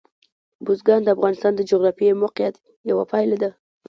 بزګان 0.65 1.01
د 1.03 1.07
افغانستان 1.15 1.51
د 1.55 1.61
جغرافیایي 1.69 2.19
موقیعت 2.23 2.55
یوه 2.89 3.05
پایله 3.11 3.37
ده. 3.43 3.49